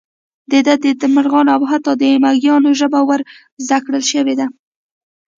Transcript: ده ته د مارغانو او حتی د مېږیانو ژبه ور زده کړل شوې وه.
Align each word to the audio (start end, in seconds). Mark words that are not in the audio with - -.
ده 0.51 0.73
ته 0.83 0.89
د 1.01 1.03
مارغانو 1.15 1.51
او 1.55 1.61
حتی 1.71 1.91
د 2.01 2.03
مېږیانو 2.23 2.69
ژبه 2.79 2.99
ور 3.07 3.21
زده 3.65 3.77
کړل 3.85 4.03
شوې 4.11 4.33
وه. 4.37 4.47